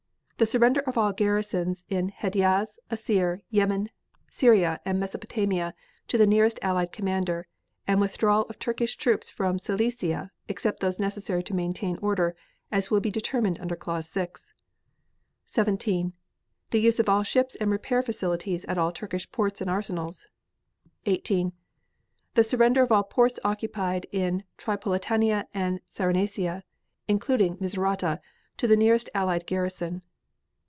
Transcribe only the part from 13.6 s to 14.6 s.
Clause 6.